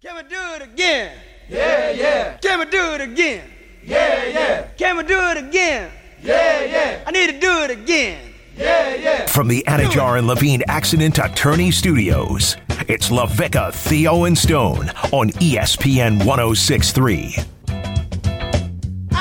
[0.00, 1.18] Can we do it again?
[1.48, 3.50] Yeah, yeah, Can we do it again?
[3.84, 5.90] yeah, yeah, Can we do it again?
[6.22, 8.32] yeah, yeah, I need to do it again.
[8.56, 9.26] yeah, yeah.
[9.26, 12.56] From the Anidjar and Levine Accident Attorney Studios,
[12.86, 17.57] it's LaVica, Theo, and Stone on ESPN 1063.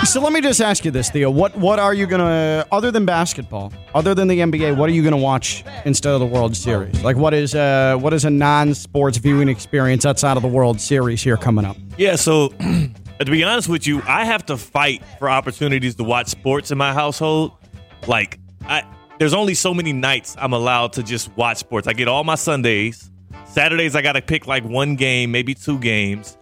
[0.07, 1.29] So let me just ask you this, Theo.
[1.29, 5.03] What what are you gonna other than basketball, other than the NBA, what are you
[5.03, 7.03] gonna watch instead of the World Series?
[7.03, 10.79] Like what is uh what is a non sports viewing experience outside of the World
[10.79, 11.75] Series here coming up?
[11.97, 12.47] Yeah, so
[13.19, 16.77] to be honest with you, I have to fight for opportunities to watch sports in
[16.77, 17.51] my household.
[18.07, 18.83] Like, I
[19.19, 21.85] there's only so many nights I'm allowed to just watch sports.
[21.85, 23.11] I get all my Sundays.
[23.45, 26.37] Saturdays I got to pick like one game, maybe two games.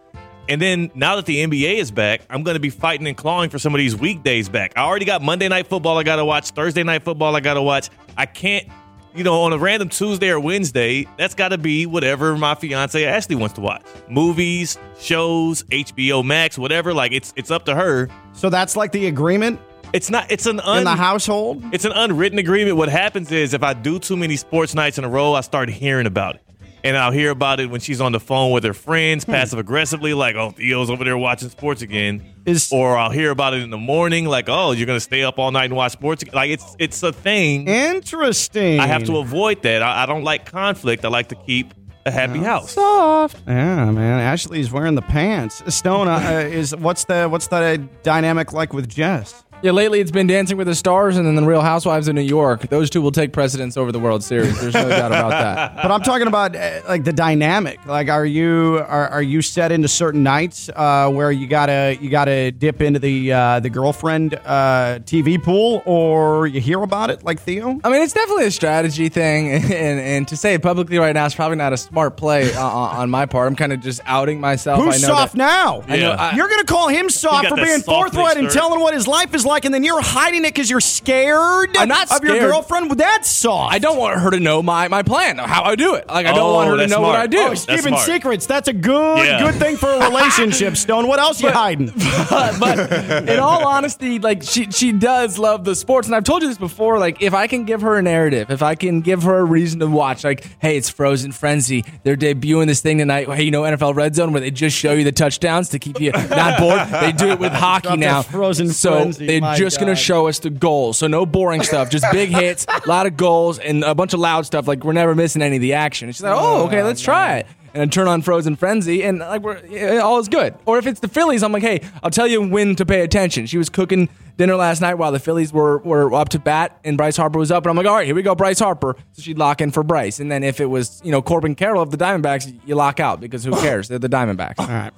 [0.47, 3.49] And then now that the NBA is back, I'm going to be fighting and clawing
[3.49, 4.73] for some of these weekdays back.
[4.75, 7.55] I already got Monday night football I got to watch, Thursday night football I got
[7.55, 7.89] to watch.
[8.15, 8.67] I can't,
[9.15, 13.03] you know, on a random Tuesday or Wednesday, that's got to be whatever my fiance
[13.05, 13.81] Ashley wants to watch.
[14.07, 16.93] Movies, shows, HBO Max, whatever.
[16.93, 18.07] Like it's it's up to her.
[18.33, 19.59] So that's like the agreement
[19.93, 21.63] It's not it's an un, in the household?
[21.71, 22.77] it's an unwritten agreement.
[22.77, 25.69] What happens is if I do too many sports nights in a row, I start
[25.69, 26.41] hearing about it.
[26.85, 29.31] And I'll hear about it when she's on the phone with her friends, Hmm.
[29.31, 32.21] passive aggressively, like, oh, Theo's over there watching sports again.
[32.45, 35.39] Is- or I'll hear about it in the morning, like, oh, you're gonna stay up
[35.39, 36.21] all night and watch sports.
[36.21, 36.35] again?
[36.35, 37.67] Like it's it's a thing.
[37.67, 38.79] Interesting.
[38.79, 39.81] I have to avoid that.
[39.81, 41.03] I, I don't like conflict.
[41.03, 41.73] I like to keep
[42.05, 42.73] a happy house.
[42.73, 43.37] soft.
[43.47, 44.19] Yeah, man.
[44.19, 45.63] Ashley's wearing the pants.
[45.73, 46.19] Stone uh,
[46.51, 49.43] is what's the what's the dynamic like with Jess?
[49.65, 52.21] Yeah, lately it's been Dancing with the Stars and then the Real Housewives of New
[52.21, 52.69] York.
[52.69, 54.61] Those two will take precedence over the World Series.
[54.61, 55.75] There's no doubt about that.
[55.85, 57.83] But I'm talking about uh, like the dynamic.
[57.87, 62.11] Like, are you are, are you set into certain nights uh, where you gotta you
[62.11, 67.23] gotta dip into the uh, the girlfriend uh, TV pool, or you hear about it
[67.23, 67.79] like Theo?
[67.83, 71.25] I mean, it's definitely a strategy thing, and, and to say it publicly right now
[71.25, 73.47] is probably not a smart play uh, on on my part.
[73.47, 74.83] I'm kind of just outing myself.
[74.83, 75.81] Who's I know soft that- now?
[75.87, 78.93] I know, I- you're gonna call him soft for being soft forthright and telling what
[78.93, 81.77] his life is like, and then you're hiding it because you're scared.
[81.77, 82.51] I'm not of your scared.
[82.51, 82.87] girlfriend.
[82.87, 83.73] Well, That's soft.
[83.73, 86.07] I don't want her to know my, my plan, how I do it.
[86.07, 87.19] Like I don't Oh, want her to oh, that's know what smart.
[87.23, 87.37] I do.
[87.39, 88.01] Oh, That's keeping smart.
[88.05, 88.45] secrets.
[88.45, 89.39] That's a good Yeah.
[89.49, 91.07] good thing for a relationship, Stone.
[91.07, 91.87] What else are you hiding?
[92.29, 96.47] but in all honesty, like she she does love the sports, and I've told you
[96.47, 96.99] this before.
[96.99, 99.79] Like if I can give her a narrative, if I can give her a reason
[99.79, 103.27] to watch, like hey, it's Frozen Frenzy, they're debuting this thing tonight.
[103.29, 105.99] Hey, you know NFL Red Zone where they just show you the touchdowns to keep
[105.99, 106.87] you not bored.
[107.01, 108.21] They do it with hockey now.
[108.21, 110.97] Frozen so Frenzy, they're just gonna show us the goals.
[110.97, 114.19] So no boring stuff, just big hits, a lot of goals, and a bunch of
[114.19, 114.67] loud stuff.
[114.67, 116.07] Like we're never missing any of the action.
[116.07, 119.19] And she's like, oh, okay, let's try it and then turn on Frozen Frenzy, and
[119.19, 120.55] like we're all is good.
[120.65, 123.47] Or if it's the Phillies, I'm like, hey, I'll tell you when to pay attention.
[123.47, 124.07] She was cooking
[124.37, 127.51] dinner last night while the Phillies were were up to bat, and Bryce Harper was
[127.51, 128.95] up, and I'm like, all right, here we go, Bryce Harper.
[129.11, 131.81] So she'd lock in for Bryce, and then if it was you know Corbin Carroll
[131.81, 133.89] of the Diamondbacks, you lock out because who cares?
[133.89, 134.59] They're the Diamondbacks.
[134.59, 134.93] All right.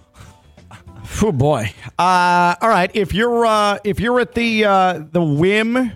[1.21, 1.73] Oh boy.
[1.97, 2.91] Uh, all right.
[2.93, 5.93] If you're uh, if you're at the uh, the whim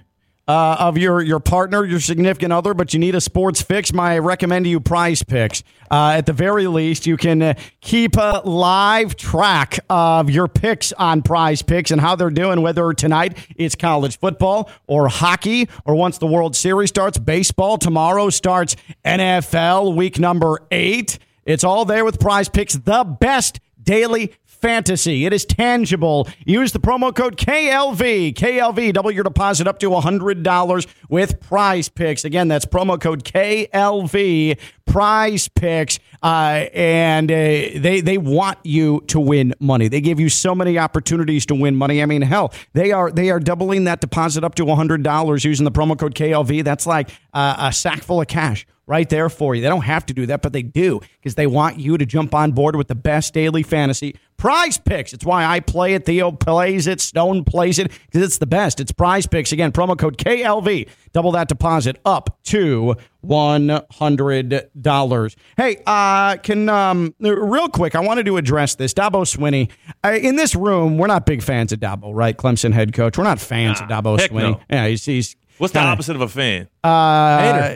[0.47, 4.17] uh, of your your partner, your significant other, but you need a sports fix, my
[4.17, 5.63] recommend to you Prize Picks.
[5.91, 10.91] Uh, at the very least, you can uh, keep a live track of your picks
[10.93, 12.61] on Prize Picks and how they're doing.
[12.61, 17.77] Whether tonight it's college football or hockey, or once the World Series starts, baseball.
[17.77, 21.19] Tomorrow starts NFL week number eight.
[21.45, 25.25] It's all there with Prize Picks, the best daily fantasy.
[25.25, 26.27] It is tangible.
[26.45, 28.33] Use the promo code KLV.
[28.35, 32.23] KLV, double your deposit up to $100 with prize picks.
[32.23, 35.99] Again, that's promo code KLV, prize picks.
[36.21, 39.87] Uh, and uh, they, they want you to win money.
[39.87, 42.03] They give you so many opportunities to win money.
[42.03, 45.71] I mean, hell, they are, they are doubling that deposit up to $100 using the
[45.71, 46.63] promo code KLV.
[46.63, 49.61] That's like uh, a sack full of cash right there for you.
[49.61, 52.35] They don't have to do that, but they do because they want you to jump
[52.35, 55.13] on board with the best daily fantasy prize picks.
[55.13, 56.05] It's why I play it.
[56.05, 56.99] Theo plays it.
[56.99, 58.79] Stone plays it because it's the best.
[58.79, 59.51] It's prize picks.
[59.51, 60.89] Again, promo code KLV.
[61.13, 65.35] Double that deposit up to $100.
[65.57, 68.93] Hey, uh, can, um, real quick, I wanted to address this.
[68.93, 69.69] Dabo Swinney.
[70.03, 72.35] Uh, in this room, we're not big fans of Dabo, right?
[72.35, 73.17] Clemson head coach.
[73.17, 74.51] We're not fans of Dabo Swinney.
[74.53, 74.59] no.
[74.69, 76.67] Yeah, he's, he's What's the kinda- opposite of a fan?
[76.83, 77.75] Uh,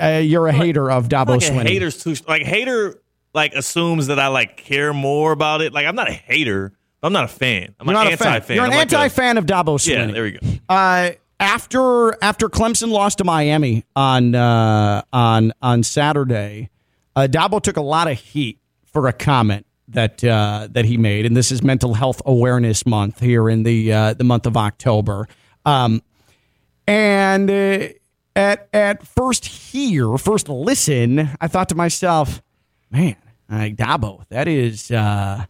[0.00, 1.68] uh, you're a hater of Dabo like Swinney.
[1.68, 3.00] hater's too like hater
[3.34, 5.72] like assumes that I like care more about it.
[5.72, 6.72] Like I'm not a hater.
[7.02, 7.74] I'm not a fan.
[7.78, 8.42] I'm You're not an a fan.
[8.48, 10.06] You're an I'm like anti-fan of Dabo Swinney.
[10.08, 10.38] Yeah, there we go.
[10.68, 16.70] Uh, after after Clemson lost to Miami on uh, on on Saturday,
[17.14, 18.58] uh, Dabo took a lot of heat
[18.92, 23.20] for a comment that uh, that he made, and this is Mental Health Awareness Month
[23.20, 25.28] here in the uh, the month of October.
[25.64, 26.02] Um,
[26.86, 27.88] and uh,
[28.36, 32.42] at at first hear, first listen, I thought to myself,
[32.90, 33.16] man,
[33.50, 35.46] Like Dabo, that is uh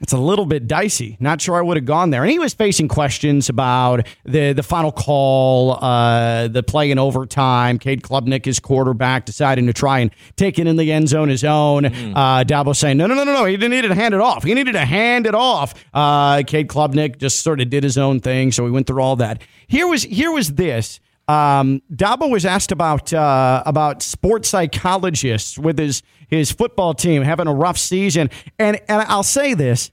[0.00, 1.16] it's a little bit dicey.
[1.18, 2.22] Not sure I would have gone there.
[2.22, 7.78] And he was facing questions about the the final call, uh, the play in overtime.
[7.80, 11.42] Cade Klubnik, his quarterback, deciding to try and take it in the end zone his
[11.42, 11.86] own.
[11.86, 13.44] Uh, Dabo saying, no, no, no, no, no.
[13.44, 14.44] He didn't need to hand it off.
[14.44, 15.74] He needed to hand it off.
[15.92, 18.52] Uh, Cade Klubnik just sort of did his own thing.
[18.52, 19.42] So we went through all that.
[19.66, 21.00] Here was here was this.
[21.28, 27.46] Um, Dabo was asked about uh, about sports psychologists with his his football team having
[27.46, 29.90] a rough season, and and I'll say this: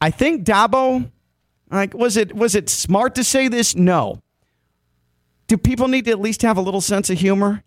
[0.00, 1.10] I think Dabo,
[1.70, 3.76] like, was it was it smart to say this?
[3.76, 4.22] No.
[5.46, 7.64] Do people need to at least have a little sense of humor?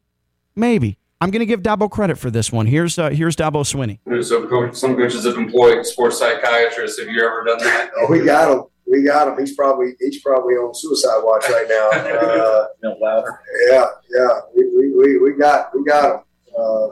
[0.55, 0.97] Maybe.
[1.19, 2.65] I'm going to give Dabo credit for this one.
[2.65, 3.99] Here's uh, here's Dabo Swinney.
[4.23, 6.99] So some coaches have employed sports psychiatrists.
[6.99, 7.91] Have you ever done that?
[7.97, 8.63] Oh, we got him.
[8.91, 9.39] We got him.
[9.39, 11.89] He's probably he's probably on suicide watch right now.
[12.31, 13.39] Uh, No louder.
[13.69, 13.85] yeah,
[14.15, 14.39] yeah.
[14.55, 16.21] We, we, we, we got we got him.
[16.57, 16.87] Uh,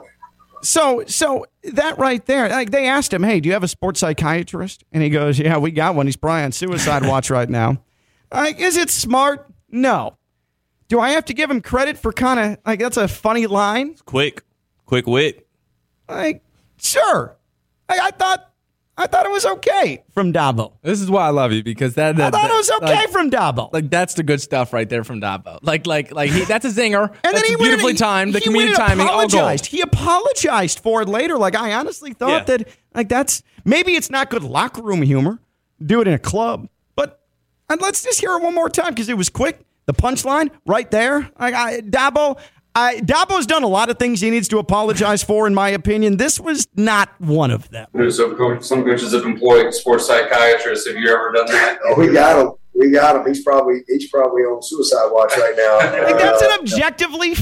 [0.62, 4.00] So so that right there, like they asked him, "Hey, do you have a sports
[4.00, 6.06] psychiatrist?" And he goes, "Yeah, we got one.
[6.06, 7.82] He's probably on suicide watch right now."
[8.32, 9.50] Like, is it smart?
[9.72, 10.16] No.
[10.86, 13.96] Do I have to give him credit for kind of like that's a funny line?
[14.04, 14.44] Quick,
[14.86, 15.48] quick wit.
[16.08, 16.44] Like,
[16.80, 17.36] sure.
[17.88, 18.49] I, I thought
[19.00, 20.74] I thought it was okay from Dabo.
[20.82, 22.16] This is why I love you because that.
[22.16, 23.72] that I that thought it was okay like, from Dabo.
[23.72, 25.58] like that's the good stuff right there from Dabo.
[25.62, 27.08] Like like like he, that's a zinger.
[27.24, 28.34] and then he beautifully and- timed.
[28.34, 29.64] The he went comedic timing, apologized.
[29.64, 29.70] gold.
[29.70, 31.38] He apologized for it later.
[31.38, 32.56] Like I honestly thought Yeah.
[32.58, 35.38] that like that's maybe it's not good locker room humor.
[35.84, 37.22] Do it in a club, but
[37.70, 39.60] and let's just hear it one more time because it was quick.
[39.86, 41.30] The punchline right there.
[41.38, 42.38] Like I, Dabo.
[42.80, 46.16] I, Dabo's done a lot of things he needs to apologize for, in my opinion.
[46.16, 47.88] This was not one of them.
[48.10, 50.86] So coach, some coaches have employed sports psychiatrists.
[50.86, 51.78] Have you ever done that?
[51.84, 52.52] oh, we got him.
[52.74, 53.26] We got him.
[53.26, 55.78] He's probably he's probably on suicide watch right now.
[56.10, 57.34] Like, that's an objectively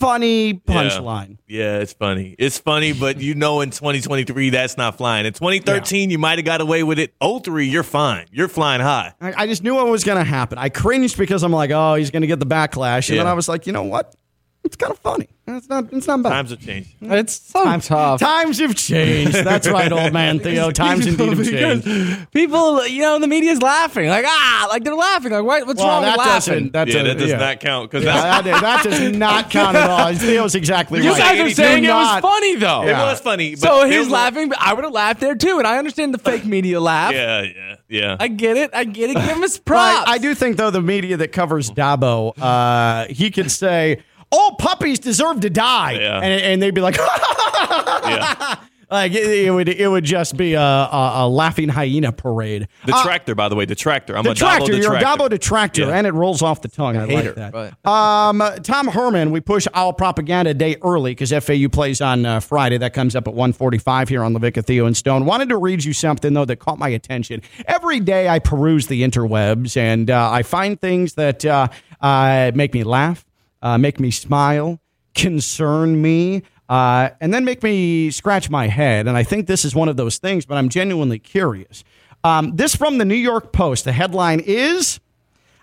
[0.00, 1.36] funny punchline.
[1.46, 2.34] Yeah, it's funny.
[2.38, 5.26] It's funny, but you know, in 2023, that's not flying.
[5.26, 7.12] In 2013, you might have got away with it.
[7.22, 8.26] 03, you're fine.
[8.32, 9.12] You're flying high.
[9.20, 10.56] I, I just knew what was going to happen.
[10.56, 13.34] I cringed because I'm like, oh, he's going to get the backlash, and then I
[13.34, 14.14] was like, you know what?
[14.62, 15.26] It's kind of funny.
[15.46, 15.90] It's not.
[15.92, 16.30] It's not bad.
[16.30, 16.90] Times have changed.
[17.00, 18.20] It's so tough.
[18.20, 19.32] Times have changed.
[19.34, 20.70] That's right, old man Theo.
[20.84, 21.44] Times indeed have
[21.84, 22.30] changed.
[22.30, 24.08] People, you know, the media's laughing.
[24.08, 25.32] Like, ah, like they're laughing.
[25.32, 26.52] Like, what, what's Well, wrong that with laughing?
[26.70, 26.72] doesn't.
[26.72, 27.36] That's yeah, a- that does yeah.
[27.38, 30.14] not count because Yeah, that, that does not count at all.
[30.14, 31.18] Theo's exactly you right.
[31.18, 32.82] guys are Do saying it was funny, though.
[32.84, 33.52] it was funny.
[33.52, 35.58] But So he's was- laughing, but I would have laughed there too.
[35.58, 37.12] And I understand the fake media laugh.
[37.12, 38.16] Yeah, yeah, yeah.
[38.20, 38.70] I get it.
[38.74, 39.14] I get it.
[39.14, 39.94] Give him his Right.
[39.96, 40.10] props.
[40.10, 44.98] I do think though the media that covers Dabo, uh, he could say, "All puppies
[44.98, 46.16] deserve to die," Yeah.
[46.20, 46.96] and, and they'd be like,
[48.04, 48.56] yeah.
[48.90, 52.66] like it, it would it would just be a, a, a laughing hyena parade.
[52.86, 54.16] The Uh, tractor, by the way, the tractor.
[54.16, 55.22] I'm Detractor, a Dabo you're a detractor.
[55.24, 55.96] Dabo detractor, Yeah.
[55.96, 56.96] and it rolls off the tongue.
[56.96, 57.52] I Hater, like that.
[57.84, 62.40] but- Um, Tom Herman, we push Owl Propaganda day early because FAU plays on uh,
[62.40, 62.78] Friday.
[62.78, 65.24] That comes up at 1:45 here on Levica, Theo, and Stone.
[65.24, 67.42] Wanted to read you something, though, that caught my attention.
[67.66, 71.68] Every day I peruse the interwebs, and uh, I find things that uh,
[72.00, 73.24] uh, make me laugh,
[73.62, 74.80] uh, make me smile,
[75.14, 79.08] concern me, uh, and then make me scratch my head.
[79.08, 81.82] And I think this is one of those things, but I'm genuinely curious.
[82.22, 83.84] Um, this from the New York Post.
[83.84, 85.00] The headline is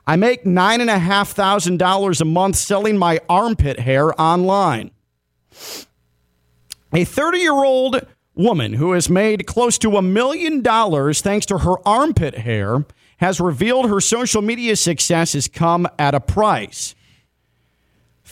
[0.06, 4.92] I make nine and a half thousand dollars a month selling my armpit hair online.
[6.94, 11.60] A 30 year old woman who has made close to a million dollars thanks to
[11.60, 12.86] her armpit hair
[13.18, 16.96] has revealed her social media success has come at a price.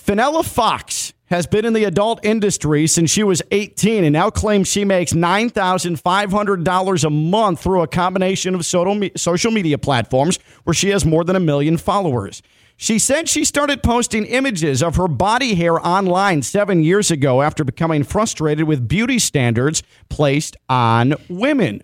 [0.06, 4.68] Fenella Fox has been in the adult industry since she was 18 and now claims
[4.68, 10.90] she makes $9,500 a month through a combination of social social media platforms where she
[10.90, 12.44] has more than a million followers.
[12.78, 17.64] She said she started posting images of her body hair online seven years ago after
[17.64, 21.82] becoming frustrated with beauty standards placed on women.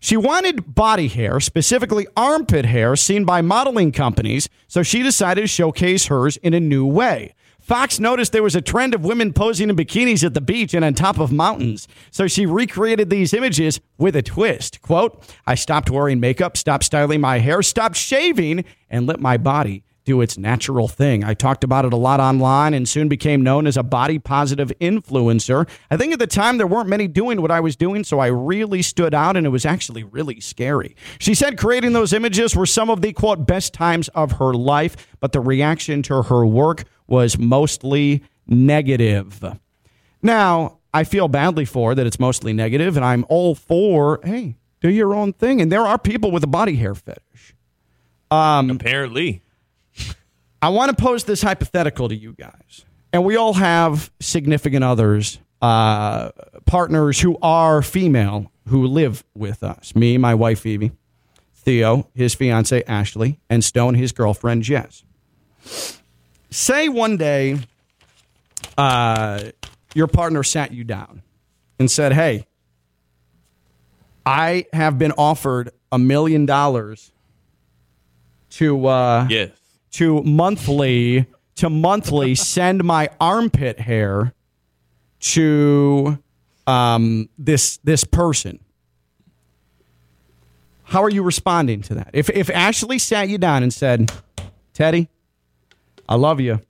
[0.00, 5.46] She wanted body hair, specifically armpit hair, seen by modeling companies, so she decided to
[5.46, 7.34] showcase hers in a new way.
[7.58, 10.84] Fox noticed there was a trend of women posing in bikinis at the beach and
[10.84, 14.80] on top of mountains, so she recreated these images with a twist.
[14.80, 19.82] Quote, I stopped wearing makeup, stopped styling my hair, stopped shaving, and let my body
[20.08, 21.22] do its natural thing.
[21.22, 24.72] I talked about it a lot online and soon became known as a body positive
[24.80, 25.68] influencer.
[25.90, 28.28] I think at the time there weren't many doing what I was doing, so I
[28.28, 30.96] really stood out and it was actually really scary.
[31.18, 34.96] She said creating those images were some of the quote best times of her life,
[35.20, 39.44] but the reaction to her work was mostly negative.
[40.22, 44.88] Now, I feel badly for that it's mostly negative, and I'm all for, hey, do
[44.88, 45.60] your own thing.
[45.60, 47.54] And there are people with a body hair fetish.
[48.30, 49.42] Um, Apparently.
[50.60, 52.84] I want to pose this hypothetical to you guys.
[53.12, 56.30] And we all have significant others uh,
[56.66, 59.94] partners who are female who live with us.
[59.96, 60.92] Me, my wife Phoebe,
[61.54, 65.04] Theo, his fiance Ashley, and Stone, his girlfriend Jess.
[66.50, 67.58] Say one day,
[68.76, 69.50] uh,
[69.94, 71.22] your partner sat you down
[71.78, 72.46] and said, "Hey,
[74.24, 77.10] I have been offered a million dollars
[78.50, 79.50] to uh, Yes.
[79.92, 81.26] To monthly
[81.56, 84.32] to monthly send my armpit hair
[85.20, 86.18] to
[86.66, 88.60] um, this this person.
[90.84, 92.10] How are you responding to that?
[92.12, 94.12] If if Ashley sat you down and said,
[94.72, 95.08] "Teddy,
[96.08, 96.60] I love you.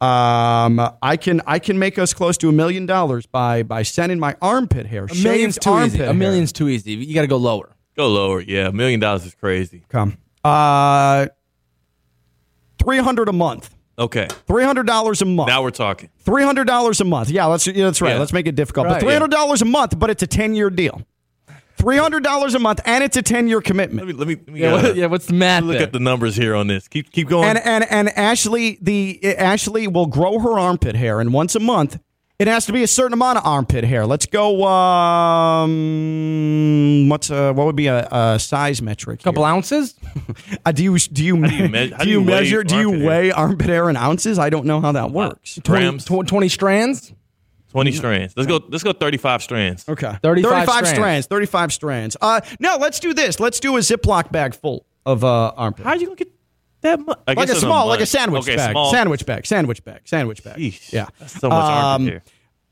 [0.00, 4.18] Um, I can I can make us close to a million dollars by by sending
[4.18, 5.04] my armpit hair.
[5.04, 5.98] A million's shaved too armpit easy.
[5.98, 6.10] hair.
[6.10, 6.92] A million's too easy.
[6.92, 7.76] You got to go lower.
[7.96, 8.40] Go lower.
[8.40, 9.84] Yeah, a million dollars is crazy.
[9.88, 10.16] Come.
[10.42, 11.26] Uh,
[12.82, 13.74] three hundred a month.
[13.98, 14.28] Okay.
[14.46, 15.48] Three hundred dollars a month.
[15.48, 16.08] Now we're talking.
[16.20, 17.28] Three hundred dollars a month.
[17.30, 17.66] Yeah, let's.
[17.66, 18.14] Yeah, that's right.
[18.14, 18.18] Yeah.
[18.18, 18.86] Let's make it difficult.
[18.86, 18.94] Right.
[18.94, 21.02] But three hundred dollars a month, but it's a ten year deal.
[21.76, 24.06] Three hundred dollars a month, and it's a ten year Let commitment.
[24.06, 25.82] me let me, let me Yeah, uh, what, yeah what's the math look there?
[25.86, 26.88] at the numbers here on this.
[26.88, 27.48] Keep keep going.
[27.48, 31.98] And and and Ashley, the Ashley will grow her armpit hair, and once a month,
[32.40, 34.06] it has to be a certain amount of armpit hair.
[34.06, 34.64] Let's go.
[35.60, 39.20] Um, what's uh, what would be a, a size metric?
[39.20, 39.52] A couple here?
[39.54, 39.94] ounces?
[40.66, 42.64] Uh, do you do you, do you me- how do do you you measure?
[42.64, 43.08] Do you armpit hair?
[43.08, 44.38] weigh armpit hair in ounces?
[44.38, 45.58] I don't know how that works.
[45.62, 46.04] 20, Grams.
[46.04, 47.12] tw- 20 strands?
[47.70, 48.34] Twenty strands.
[48.36, 48.60] Let's go.
[48.68, 48.92] Let's go.
[48.92, 49.88] Thirty-five strands.
[49.88, 50.12] Okay.
[50.22, 50.88] 35 strands.
[50.90, 51.26] strands.
[51.28, 52.16] 35 strands.
[52.20, 53.38] Uh, no, let's do this.
[53.38, 55.84] Let's do a Ziploc bag full of uh, armpit.
[55.84, 56.32] How are you gonna get
[56.82, 57.18] that much?
[57.26, 58.72] I like guess a small, like a sandwich okay, bag.
[58.72, 58.90] Small.
[58.90, 59.46] Sandwich bag.
[59.46, 60.00] Sandwich bag.
[60.04, 60.56] Sandwich bag.
[60.58, 60.92] Sheesh.
[60.92, 61.06] Yeah.
[61.18, 62.22] That's so much armpit Um, hair.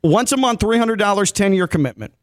[0.02, 2.14] Once a month, three hundred dollars, ten year commitment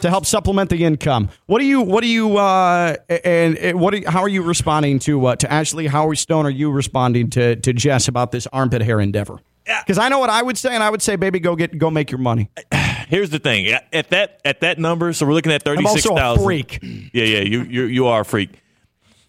[0.00, 1.28] to help supplement the income.
[1.46, 1.82] What do you?
[1.82, 2.36] What do you?
[2.38, 3.94] Uh, and, and what?
[3.94, 5.86] Are, how are you responding to uh, to Ashley?
[5.86, 6.46] How are Stone?
[6.46, 9.40] Are you responding to to Jess about this armpit hair endeavor?
[9.64, 11.90] Because I know what I would say, and I would say, baby, go get go
[11.90, 12.50] make your money.
[13.08, 13.66] Here's the thing.
[13.68, 16.44] At- At that at that number, so we're looking at I'm also a thousand.
[16.44, 16.78] freak.
[16.82, 17.40] Yeah, yeah.
[17.40, 18.50] You you you are a freak.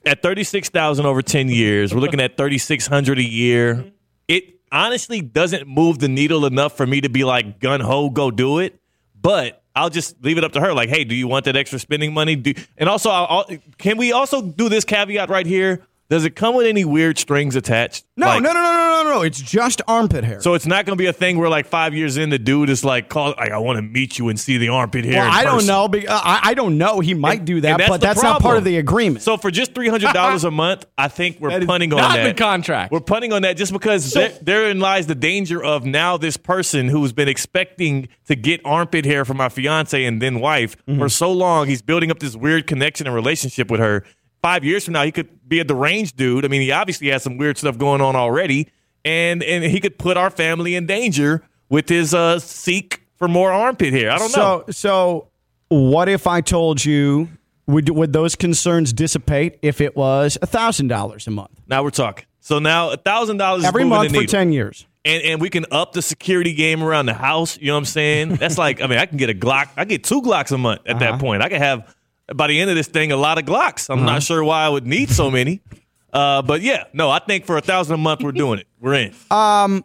[0.06, 3.86] At thirty-six thousand over ten years, we're looking at thirty-six hundred a year.
[4.28, 8.30] It honestly doesn't move the needle enough for me to be like gun ho, go
[8.30, 8.80] do it.
[9.22, 10.74] But I'll just leave it up to her.
[10.74, 12.36] Like, hey, do you want that extra spending money?
[12.36, 15.86] Do, and also, I'll- can we also do this caveat right here?
[16.14, 18.06] Does it come with any weird strings attached?
[18.16, 19.22] No, Like- no, no, no, no, no, no.
[19.24, 20.40] It's just armpit hair.
[20.42, 22.70] So it's not going to be a thing where like five years in, the dude
[22.70, 25.24] is like, call, like I want to meet you and see the armpit hair.
[25.24, 25.88] well, I don't know.
[25.88, 27.00] be- uh, I, I don't know.
[27.00, 29.24] He might And- do that, but the that's not part of the agreement.
[29.24, 32.16] So for just three hundred dollars a month, I think we're That punting on not
[32.16, 32.28] that.
[32.28, 32.92] the contract.
[32.92, 36.90] We're punting on that just because there, therein lies the danger of now this person
[36.90, 41.00] who's been expecting to get armpit hair from my fiance and then wife Mm-hmm.
[41.00, 41.68] for so long.
[41.68, 44.04] He's building up this weird connection and relationship with her.
[44.44, 46.44] Five years from now, he could be a deranged dude.
[46.46, 48.68] I mean, he obviously has some weird stuff going on already,
[49.06, 53.52] and and he could put our family in danger with his uh, seek for more
[53.52, 54.12] armpit hair.
[54.12, 54.64] I don't know.
[54.68, 55.28] so, so
[55.70, 57.30] what if I told you
[57.68, 62.26] would would those concerns dissipate if it was thousand dollars a month Now we're talking.
[62.42, 64.28] So now a thousand dollars every month for needle.
[64.32, 64.86] ten years?
[65.06, 67.58] and and we can up the security game around the house.
[67.58, 68.36] You know what I'm saying?
[68.36, 69.70] That's like, I mean, I can get a Glock.
[69.78, 71.12] I get two Glocks a month at Uh-huh.
[71.12, 71.42] that point.
[71.42, 71.96] I can have
[72.36, 73.90] by the end of this thing a lot of Glocks.
[73.90, 75.62] I'm not sure why I would need so many.
[76.14, 78.68] Uh, but yeah, no, I think for a thousand a month, we're doing it.
[78.80, 79.16] We're in.
[79.32, 79.80] Uh,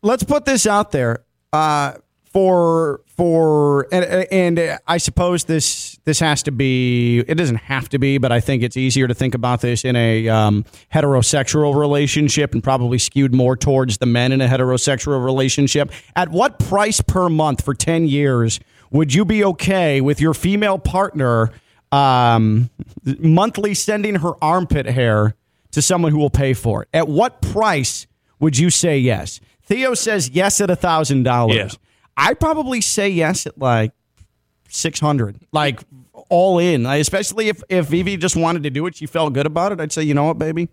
[0.00, 6.42] let's put this out there uh, for for and, and I suppose this this has
[6.44, 9.62] to be it doesn't have to be but I think it's easier to think about
[9.62, 14.48] this in a um, heterosexual relationship and probably skewed more towards the men in a
[14.48, 20.20] heterosexual relationship at what price per month for 10 years would you be okay with
[20.20, 21.50] your female partner
[21.92, 22.70] um,
[23.18, 25.34] monthly sending her armpit hair
[25.72, 28.06] to someone who will pay for it at what price
[28.40, 31.32] would you say yes Theo says yes at a thousand Yeah.
[31.32, 31.78] dollars.
[32.16, 33.90] I'd probably say yes at like
[34.68, 35.80] six hundred, like
[36.28, 36.86] all in.
[36.86, 39.80] Especially if if Vivi just wanted to do it, she felt good about it.
[39.80, 40.68] I'd say, you know what, baby,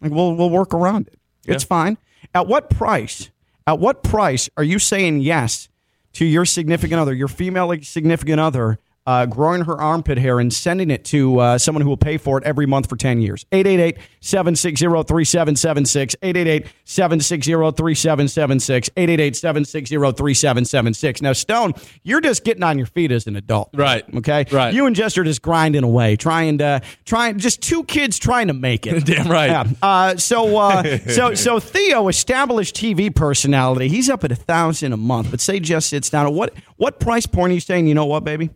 [0.00, 1.18] like we'll we'll work around it.
[1.46, 1.98] It's fine.
[2.32, 3.28] At what price?
[3.66, 5.68] At what price are you saying yes
[6.14, 10.90] to your significant other, your female significant other, uh, growing her armpit hair and sending
[10.90, 13.46] it to uh, someone who will pay for it every month for 10 years?
[13.52, 16.14] 888 760 3776.
[16.20, 18.90] 888 760 3776.
[18.98, 21.22] 888 760 3776.
[21.22, 21.72] Now, Stone,
[22.02, 23.70] you're just getting on your feet as an adult.
[23.72, 24.04] Right.
[24.16, 24.44] Okay.
[24.52, 24.74] Right.
[24.74, 28.54] You and Jess are just grinding away, trying to, trying, just two kids trying to
[28.54, 29.04] make it.
[29.06, 29.48] Damn right.
[29.48, 29.64] Yeah.
[29.80, 34.98] Uh, so, uh, so, so Theo, established TV personality, he's up at a thousand a
[34.98, 35.30] month.
[35.30, 36.26] But say Jess sits down.
[36.26, 37.86] at What what price point are you saying?
[37.86, 38.50] You know what, baby?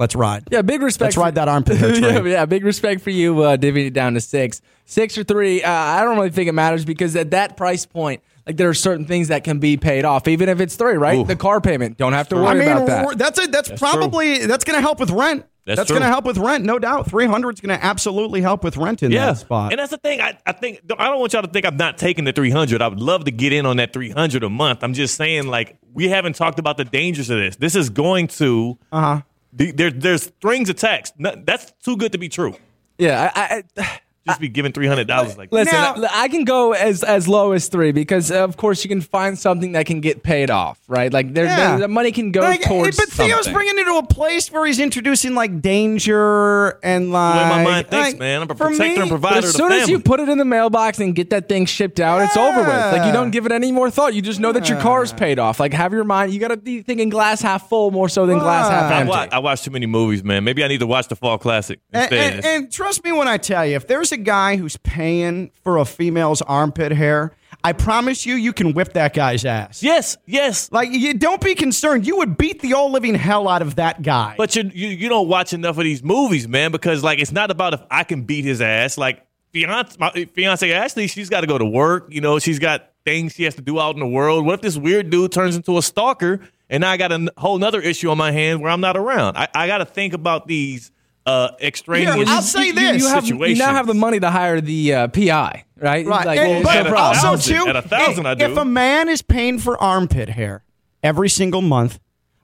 [0.00, 0.48] Let's ride.
[0.50, 1.08] Yeah, big respect.
[1.08, 4.14] Let's ride that armpit hair yeah, yeah, big respect for you uh, divvying it down
[4.14, 5.62] to six, six or three.
[5.62, 8.70] Uh, I don't really think it matters because at that price point, like Like there
[8.70, 11.18] are certain things that can be paid off, even if it's three, right?
[11.18, 11.24] Ooh.
[11.24, 13.04] The car payment, don't have to worry I mean, about that.
[13.04, 15.44] we're- that's a, that's, probably that's going to help with rent.
[15.66, 17.08] That's That's, going to help with rent, no doubt.
[17.08, 19.26] Three hundred is going to absolutely help with rent in yeah.
[19.26, 19.72] that spot.
[19.72, 20.20] And that's the thing.
[20.20, 22.80] I, I think I don't want y'all to think I'm not taking the 300.
[22.80, 24.82] I would love to get in on that 300 a month.
[24.82, 27.56] I'm just saying, like, we haven't talked about the dangers of this.
[27.56, 28.78] This is going to.
[28.90, 29.22] Uh Uh-huh.
[29.52, 31.14] There, there's strings attached.
[31.18, 32.54] That's too good to be true.
[32.98, 35.52] yeah, I, I, Just be giving three hundred dollars like.
[35.52, 38.84] Listen, Now- I I can go as as low as three because, uh, of course,
[38.84, 41.12] you can find something that can get paid off, right?
[41.12, 41.70] Like there, Yeah.
[41.70, 42.96] there- the money can go Like, towards.
[42.96, 43.52] but Theo's something.
[43.52, 47.34] bringing it to a place where he's introducing like danger and like.
[47.42, 48.42] way my mind thinks, like, man.
[48.42, 49.36] I'm a for protector me- and provider.
[49.36, 52.00] But as soon as you put it in the mailbox and get that thing shipped
[52.00, 52.68] out, it's over with.
[52.68, 54.14] Like you don't give it any more thought.
[54.14, 55.60] You just know that your car's paid off.
[55.60, 56.32] Like have your mind.
[56.32, 58.96] You got to be thinking glass half full more so than glass half Right.
[58.96, 59.10] I empty.
[59.10, 60.44] watch, I watch too many movies, man.
[60.44, 63.36] Maybe I need to watch the Fall Classic And, and, and trust me when I
[63.36, 68.24] tell you, if there's a guy who's paying for a female's armpit hair, I promise
[68.24, 69.82] you, you can whip that guy's ass.
[69.82, 70.70] yes, yes.
[70.72, 72.06] Like, you don't be concerned.
[72.06, 74.34] You would beat the all living hell out of that guy.
[74.38, 77.50] But you, you you don't watch enough of these movies, man, because like it's not
[77.50, 78.96] about if I can beat his ass.
[78.96, 82.06] Like fiance, my fiance Ashley, she's got to go to work.
[82.10, 84.46] You know, she's got things she has to do out in the world.
[84.46, 87.58] What if this weird dude turns into a stalker, and now I got a whole
[87.58, 89.36] nother issue on my hand where I'm not around?
[89.36, 90.92] I, I got to think about these
[91.26, 93.02] uh extraneous Here, I'll say You- this.
[93.02, 96.06] You, have, you now have the money to hire the uh, PI, right?
[96.06, 96.26] Right.
[96.26, 98.44] Like, And- well, but a also, thousand- too, at a thousand, I if, do.
[98.46, 100.64] if a man is paying for armpit hair
[101.02, 101.98] every single month,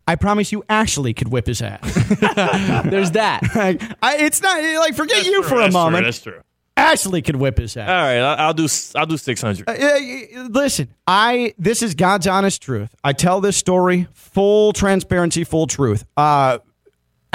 [0.09, 1.81] I promise you, Ashley could whip his ass.
[2.85, 3.43] there's that.
[3.57, 6.05] like, I, it's not like forget That's you true, for a that's true, moment.
[6.05, 6.41] that's true.
[6.79, 7.89] Ashley could whip his ass.
[7.89, 9.67] All right, I'll, I'll do I'll do six hundred.
[9.69, 12.95] Uh, uh, listen, I this is God's honest truth.
[13.03, 16.05] I tell this story full transparency, full truth.
[16.19, 16.59] Uh,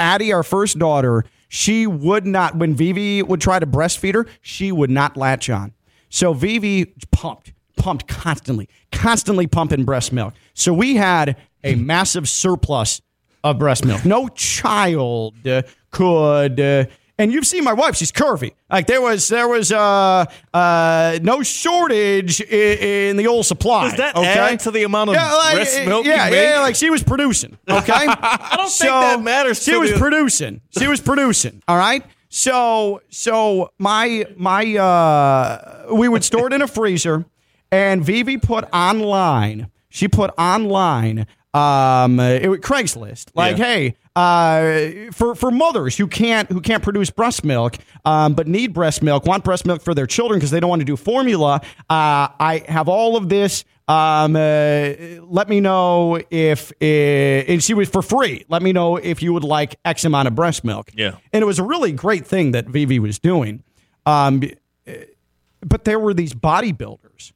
[0.02, 4.72] Addie, our first daughter, she would not when Vivi would try to breastfeed her, she
[4.72, 5.72] would not latch on.
[6.08, 10.34] So Vivi pumped, pumped constantly, constantly pumping breast milk.
[10.54, 13.00] So we had a massive surplus
[13.44, 14.04] of breast milk.
[14.04, 15.34] No child
[15.90, 16.58] could.
[16.60, 16.84] Uh,
[17.18, 18.54] and you've seen my wife; she's curvy.
[18.70, 22.78] Like there was, there was uh, uh, no shortage in,
[23.10, 23.88] in the old supply.
[23.90, 24.26] Does that okay?
[24.26, 27.58] add to the amount of like, breast milk Yeah, yeah, like she was producing.
[27.68, 30.60] Okay, I don't think that matters She was the- producing.
[30.78, 31.62] She was producing.
[31.68, 32.04] All right.
[32.28, 37.26] So, so my my uh, we would store it in a freezer,
[37.70, 39.70] and Vivi put online.
[39.90, 41.26] She put online.
[41.54, 43.26] Um, it was Craigslist.
[43.34, 43.64] Like, Yeah.
[43.64, 48.72] hey, uh, for for mothers who can't who can't produce breast milk, um, but need
[48.72, 51.60] breast milk, want breast milk for their children because they don't want to do formula.
[51.90, 53.64] Uh, I have all of this.
[53.88, 58.44] Um, uh, let me know if uh, and she was for free.
[58.48, 60.90] Let me know if you would like X amount of breast milk.
[60.94, 61.16] Yeah.
[61.32, 63.62] and it was a really great thing that Vivi was doing.
[64.06, 64.42] Um,
[65.64, 67.32] but there were these bodybuilders,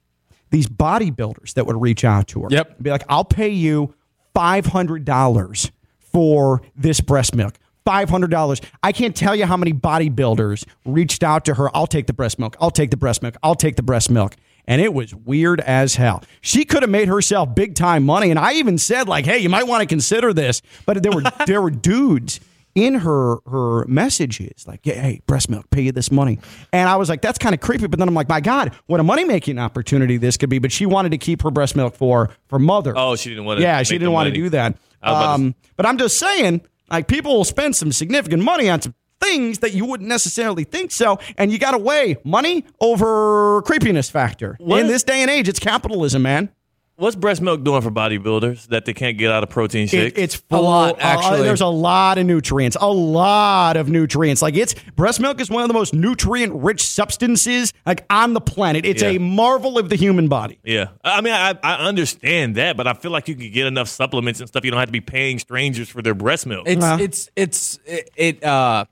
[0.50, 2.48] these bodybuilders that would reach out to her.
[2.50, 2.74] Yep.
[2.76, 3.94] and be like, "I'll pay you
[4.36, 5.72] five hundred dollars
[6.12, 8.60] for this breast milk." Five hundred dollars.
[8.82, 11.74] I can't tell you how many bodybuilders reached out to her.
[11.74, 12.56] I'll take the breast milk.
[12.60, 13.36] I'll take the breast milk.
[13.44, 14.34] I'll take the breast milk.
[14.66, 16.24] And it was weird as hell.
[16.40, 18.30] She could have made herself big time money.
[18.30, 20.62] And I even said, like, hey, you might want to consider this.
[20.84, 22.40] But there were there were dudes
[22.76, 26.38] in her her messages like hey, hey breast milk pay you this money.
[26.72, 27.88] And i was like that's kind of creepy.
[27.88, 30.60] But then i'm like my god what a money making opportunity this could be.
[30.60, 33.58] But she wanted to keep her breast milk for for mother Oh, she didn't want
[33.58, 33.62] to.
[33.62, 34.76] yeah she didn't want to do that.
[35.02, 36.60] About to- um, but i'm just saying
[36.90, 40.90] like people will spend some significant money on some things that you wouldn't necessarily think
[40.90, 44.56] so and you got to weigh money over creepiness factor.
[44.60, 44.80] What?
[44.80, 46.50] In this day and age it's capitalism man
[46.98, 50.18] What's breast milk doing for bodybuilders that they can't get out of protein It, shakes?
[50.18, 51.42] it's full, lot, uh, actually.
[51.42, 54.40] there's a lot of nutrients, a lot of nutrients.
[54.40, 58.40] Like it's breast milk is one of the most nutrient rich substances like on the
[58.40, 58.86] planet.
[58.86, 59.10] It's Yeah.
[59.10, 60.58] a marvel of the human body.
[60.64, 63.88] yeah, I mean, I, I understand that, but I feel like you can get enough
[63.88, 64.64] supplements and stuff.
[64.64, 66.66] You don't have to be paying strangers for their breast milk.
[66.66, 66.96] It's Uh-huh.
[67.02, 68.86] it's it's it, it uh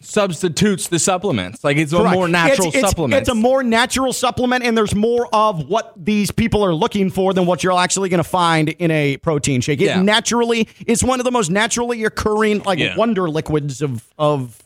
[0.00, 1.62] substitutes the supplements.
[1.64, 3.20] Like it's a more natural it's, it's- supplement.
[3.20, 7.32] It's a more natural supplement, and there's more of what these people are looking for
[7.34, 9.80] than what you're actually going to find in a protein shake.
[9.80, 10.02] It Yeah.
[10.02, 12.96] naturally, it's one of the most naturally occurring like Yeah.
[12.96, 14.62] wonder liquids of of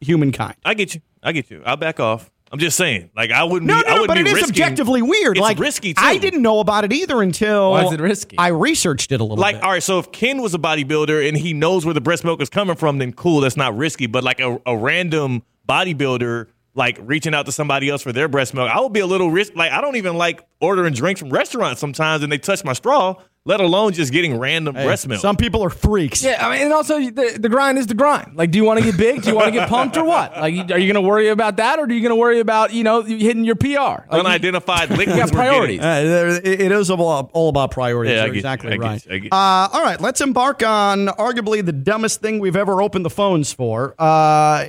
[0.00, 0.56] humankind.
[0.64, 1.00] I get you.
[1.22, 1.62] I get you.
[1.64, 2.30] I'll back off.
[2.52, 3.66] I'm just saying, like I wouldn't.
[3.66, 5.38] No, be, no, I wouldn't but be it is risking- objectively weird.
[5.38, 6.02] It's like risky too.
[6.04, 8.36] I didn't know about it either until Why is it risky?
[8.36, 9.40] I researched it a little bit.
[9.40, 9.64] Like, bit.
[9.64, 12.42] all right, so if Ken was a bodybuilder and he knows where the breast milk
[12.42, 14.06] is coming from, then cool, that's not risky.
[14.06, 18.52] But like a, a random bodybuilder, like reaching out to somebody else for their breast
[18.52, 19.54] milk, I would be a little risk.
[19.56, 23.14] Like, I don't even like ordering drinks from restaurants sometimes, and they touch my straw.
[23.44, 25.20] Let alone just getting random Hey, breast milk.
[25.20, 26.22] Some people are freaks.
[26.22, 28.36] Yeah, I mean, and also the, the grind is the grind.
[28.36, 29.22] Like, do you want to get big?
[29.22, 30.32] Do you want to get pumped or what?
[30.36, 32.72] Like, are you going to worry about that, or are you going to worry about
[32.72, 33.66] you know hitting your PR?
[33.68, 35.18] Like, Unidentified liquids.
[35.18, 35.80] got priorities.
[35.80, 38.14] Uh, it it is all, all about priorities.
[38.14, 39.06] Yeah, I You're exactly I get right.
[39.06, 39.12] you.
[39.12, 39.30] I get you.
[39.32, 43.52] Uh, all right, let's embark on arguably the dumbest thing we've ever opened the phones
[43.52, 43.96] for.
[43.98, 44.66] Uh,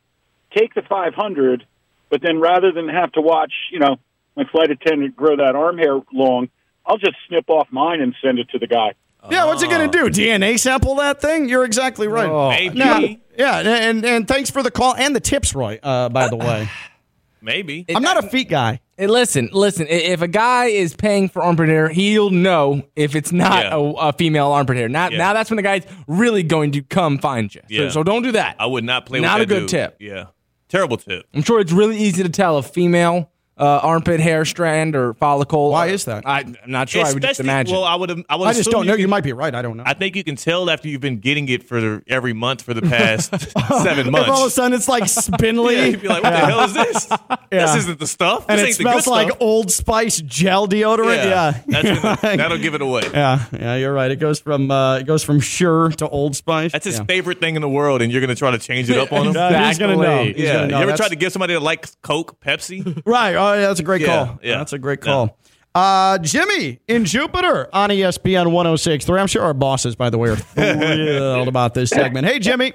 [0.55, 1.65] take the five hundred,
[2.09, 3.97] but then rather than have to watch, you know,
[4.35, 6.49] my flight attendant grow that arm hair long,
[6.85, 8.93] I'll just snip off mine and send it to the guy.
[9.29, 10.05] Yeah, what's it going to do?
[10.09, 11.49] DNA sample that thing?
[11.49, 12.29] You're exactly right.
[12.29, 12.49] Oh.
[12.49, 12.77] Maybe.
[12.77, 12.99] Now-
[13.37, 15.79] yeah, and and thanks for the call and the tips, Roy.
[15.83, 16.69] Uh, by the way,
[17.41, 17.85] Maybe.
[17.93, 18.79] I'm not a feet guy.
[18.97, 19.85] Hey, listen, listen.
[19.87, 23.75] If a guy is paying for armpit hair, he'll know if it's not Yeah.
[23.75, 23.79] a,
[24.09, 24.89] a female armpit hair.
[24.89, 25.19] Now, Yeah.
[25.19, 27.61] now that's when the guy's really going to come find you.
[27.61, 27.89] So- Yeah.
[27.89, 28.55] So, don't do that.
[28.59, 29.69] I would not play Not with a that good dude.
[29.69, 29.97] tip.
[29.99, 30.25] Yeah.
[30.69, 31.25] Terrible tip.
[31.33, 35.71] I'm sure it's really easy to tell a female uh, armpit hair strand or follicle.
[35.71, 36.27] Why is that?
[36.27, 37.05] I, I'm not sure.
[37.05, 37.73] I would just imagine.
[37.73, 38.11] Well, I would.
[38.29, 38.47] I would.
[38.47, 38.93] I just don't know.
[38.93, 39.53] You, You might be right.
[39.53, 39.83] I don't know.
[39.85, 42.73] I think you can tell after you've been getting it for the, every month for
[42.73, 43.29] the past
[43.83, 46.37] seven If all of a sudden it's like spindly, Yeah, you'd be like, "What the
[46.37, 47.05] hell is this?
[47.49, 48.45] This isn't the stuff.
[48.47, 51.17] and this it ain't the good smells like stuff." Old Spice gel deodorant.
[51.17, 53.03] Yeah, That's gonna, that'll give it away.
[53.11, 53.75] yeah, yeah.
[53.75, 54.11] You're right.
[54.11, 56.71] It goes from uh, it goes from Sure to Old Spice.
[56.71, 57.05] That's his yeah.
[57.05, 59.27] favorite thing in the world, and you're going to try to change it up on
[59.27, 59.37] him.
[59.37, 60.01] Uh, he's gonna know.
[60.01, 60.33] Exactly.
[60.33, 60.53] He's yeah.
[60.53, 60.77] gonna know.
[60.77, 63.01] You ever That's- tried to get somebody that likes Coke, Pepsi?
[63.05, 63.35] Right.
[63.51, 64.39] Oh, yeah, that's a great Yeah, call.
[64.43, 64.57] yeah.
[64.57, 65.05] That's a great Yeah.
[65.11, 65.37] call.
[65.75, 69.19] Uh, Jimmy in Jupiter on ESPN 106.3.
[69.19, 72.25] I'm sure our bosses, by the way, are thrilled about this segment.
[72.25, 72.73] Hey, Jimmy.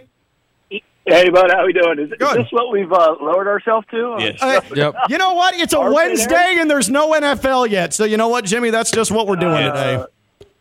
[1.04, 1.98] Hey, bud, how we doing?
[1.98, 2.38] Is, is Good.
[2.38, 4.16] this what we've uh, lowered ourselves to?
[4.20, 4.38] Yes.
[4.40, 4.94] Uh, Yep.
[5.08, 5.54] You know what?
[5.56, 6.60] It's a Armpit Wednesday hair?
[6.60, 7.92] and there's no NFL yet.
[7.92, 8.70] So you know what, Jimmy?
[8.70, 10.04] That's just what we're doing today.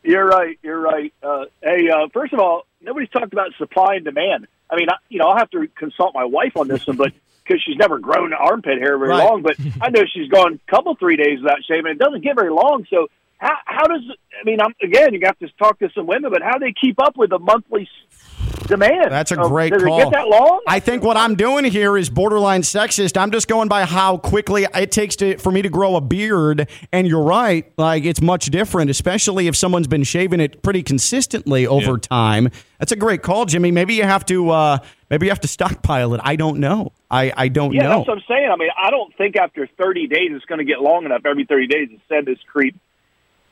[0.04, 0.58] You're right.
[0.64, 1.14] You're right.
[1.22, 4.48] Uh, hey, uh, first of all, nobody's talked about supply and demand.
[4.68, 7.12] I mean, I, you know, I'll have to consult my wife on this one, but
[7.44, 9.24] because she's never grown armpit hair very Right.
[9.26, 11.92] long, but I know she's gone a couple three days without shaving.
[11.92, 12.86] It doesn't get very long.
[12.90, 13.08] So
[13.40, 14.02] how how does
[14.40, 14.60] I mean?
[14.62, 17.18] I'm, again, you have to talk to some women, but how do they keep up
[17.18, 17.88] with the monthly
[18.68, 19.12] demand?
[19.12, 20.00] That's a Uh, great does call.
[20.00, 20.62] it get that long?
[20.68, 23.18] I think what I'm doing here is borderline sexist.
[23.20, 26.68] I'm just going by how quickly it takes to for me to grow a beard.
[26.94, 31.66] And you're right, like it's much different, especially if someone's been shaving it pretty consistently
[31.68, 31.98] over Yeah.
[32.02, 32.50] time.
[32.80, 33.72] That's a great call, Jimmy.
[33.72, 34.78] Maybe you have to uh,
[35.12, 36.22] maybe you have to stockpile it.
[36.24, 36.92] I don't know.
[37.12, 37.90] I, I don't Yeah, know.
[37.98, 38.50] that's what I'm saying.
[38.52, 41.46] I mean, I don't think after 30 days it's going to get long enough every
[41.46, 42.76] 30 days to send this creep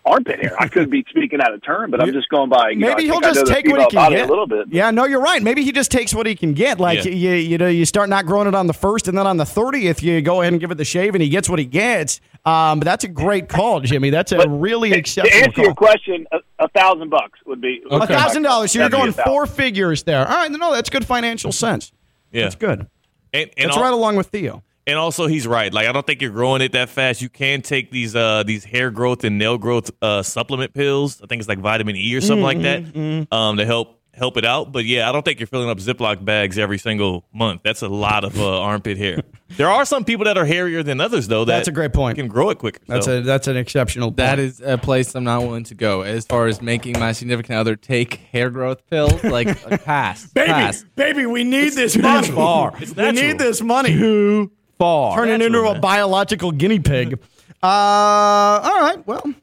[0.06, 0.56] armpit hair.
[0.60, 2.70] I could be speaking out of turn, but I'm just going by.
[2.70, 4.26] You know, Maybe he'll think I know just take what he can get.
[4.26, 4.68] a little bit.
[4.70, 5.44] Yeah, no, you're right.
[5.44, 6.80] Maybe he just takes what he can get.
[6.80, 7.12] Like Yeah.
[7.12, 9.46] you, you know, you start not growing it on the first, and then on the
[9.46, 12.22] thirtieth, you go ahead and give it the shave, and he gets what he gets.
[12.46, 14.10] Um, but that's a great call, Jimmy.
[14.10, 15.66] That's a But really to exceptional answer call.
[15.66, 16.26] your question,
[16.60, 18.72] a, a thousand bucks would be A thousand dollars.
[18.72, 20.28] So you're That'd be going a four figures there.
[20.28, 21.92] All right, no, that's good financial sense.
[22.32, 22.44] Yeah.
[22.44, 22.88] That's good.
[23.34, 24.64] And, and That's al- right along with Theo.
[24.88, 25.72] And also, he's right.
[25.72, 27.22] Like, I don't think you're growing it that fast.
[27.22, 31.22] You can take these uh these hair growth and nail growth uh supplement pills.
[31.22, 34.38] I think it's like vitamin E or something like that Mm-hmm, um to help help
[34.38, 34.72] it out.
[34.72, 37.62] But yeah, I don't think you're filling up Ziploc bags every single month.
[37.64, 39.24] That's a lot of uh, armpit hair.
[39.58, 41.44] There are some people that are hairier than others, though.
[41.44, 42.18] That That's a great point.
[42.18, 42.80] Can grow it quicker.
[42.88, 43.18] That's so.
[43.18, 44.12] a that's an exceptional.
[44.12, 44.40] That point.
[44.42, 47.76] is a place I'm not willing to go as far as making my significant other
[47.76, 49.24] take hair growth pills.
[49.24, 50.84] Like, like pass, pass.
[50.96, 52.28] baby, we need this money.
[52.28, 52.74] far.
[52.80, 53.90] It's we need this money.
[53.90, 55.18] Too far.
[55.18, 57.20] Turn it into Natural, a biological guinea pig.
[57.62, 59.06] Uh, all right.
[59.08, 59.34] Well,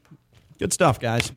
[0.60, 1.32] good stuff, guys.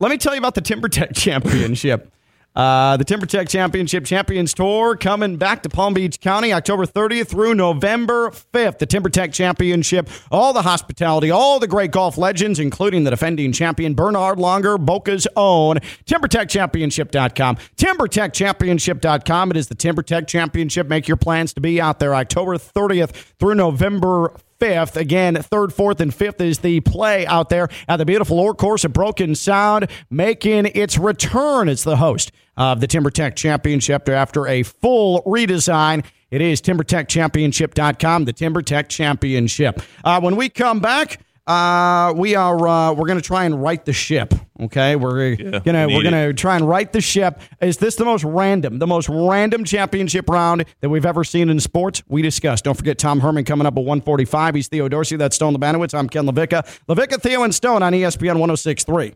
[0.00, 2.12] Let me tell you about the TimberTech Championship.
[2.56, 7.54] Uh, the TimberTech Championship Champions Tour coming back to Palm Beach County October 30th through
[7.54, 8.78] November 5th.
[8.78, 13.52] The Timber Tech Championship, all the hospitality, all the great golf legends, including the defending
[13.52, 15.76] champion Bernhard Langer, Boca's own.
[16.06, 17.56] TimberTechChampionship.com.
[17.76, 19.50] TimberTechChampionship.com.
[19.50, 20.86] It is the Timber Tech Championship.
[20.86, 24.96] Make your plans to be out there October 30th through November fifth.
[24.96, 28.84] Again, third, fourth, and fifth is the play out there at the beautiful Old Course
[28.84, 34.62] at Broken Sound, making its return as the host of the TimberTech Championship after a
[34.62, 36.04] full redesign.
[36.30, 39.80] It is TimberTechChampionship.com, the TimberTech Championship.
[40.04, 43.92] Uh, when we come back, uh, we are uh, we're gonna try and right the
[43.92, 44.34] ship.
[44.60, 47.40] Okay, we're gonna we we're gonna try and right the ship.
[47.60, 51.60] Is this the most random, the most random championship round that we've ever seen in
[51.60, 52.02] sports?
[52.08, 52.64] We discussed.
[52.64, 54.54] Don't forget Tom Herman coming up at 145.
[54.56, 55.16] He's Theo Dorsey.
[55.16, 55.96] That's Stone Lebanowitz.
[55.96, 56.64] I'm Ken Levica.
[56.88, 59.14] Levica, Theo, and Stone on ESPN 1063.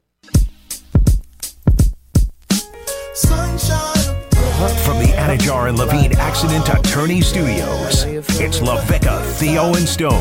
[4.61, 10.13] From the Anidjar and Levine Accident Attorney Studios, it's LaVica, Theo, and Stone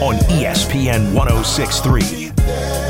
[0.00, 2.87] on ESPN 1063.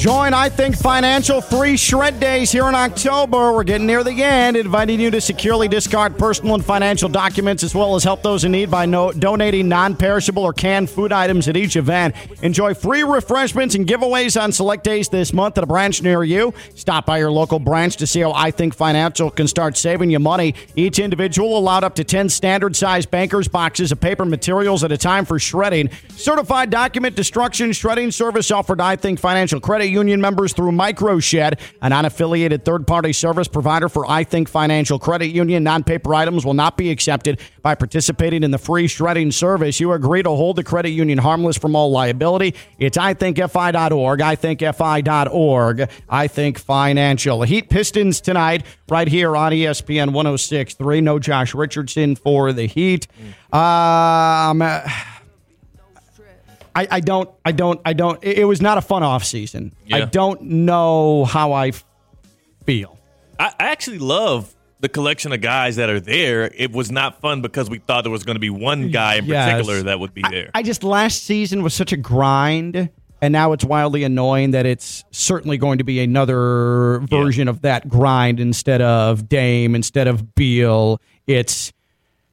[0.00, 3.52] Join I Think Financial free shred days here in October.
[3.52, 7.74] We're getting near the end, inviting you to securely discard personal and financial documents as
[7.74, 11.48] well as help those in need by no- donating non perishable or canned food items
[11.48, 12.14] at each event.
[12.40, 16.54] Enjoy free refreshments and giveaways on select days this month at a branch near you.
[16.74, 20.18] Stop by your local branch to see how I Think Financial can start saving you
[20.18, 20.54] money.
[20.76, 24.96] Each individual allowed up to 10 standard size bankers boxes of paper materials at a
[24.96, 25.90] time for shredding.
[26.08, 31.92] Certified document destruction shredding service offered I Think Financial Credit Union members through MicroShed, an
[31.92, 35.64] unaffiliated third party service provider for I Think Financial Credit Union.
[35.64, 39.80] Non paper items will not be accepted by participating in the free shredding service.
[39.80, 42.54] You agree to hold the credit union harmless from all liability.
[42.78, 45.88] It's ithinkfi.org, ithinkfi.org, I Think FI.org.
[46.08, 47.42] I think Financial.
[47.42, 51.00] Heat Pistons tonight, right here on ESPN 1063.
[51.00, 53.06] No Josh Richardson for the Heat.
[53.52, 54.62] Um,
[56.74, 58.22] I, I don't, I don't, I don't.
[58.22, 59.72] It, it was not a fun off season.
[59.92, 61.72] I don't know how I
[62.64, 62.98] feel.
[63.38, 66.50] I, I actually love the collection of guys that are there.
[66.54, 69.26] It was not fun because we thought there was going to be one guy in
[69.26, 69.50] Yes.
[69.50, 70.50] particular that would be there.
[70.54, 72.88] I just last season was such a grind,
[73.20, 77.88] and now it's wildly annoying that it's certainly going to be another version of that
[77.88, 80.98] grind instead of Dame, instead of Beal.
[81.26, 81.72] It's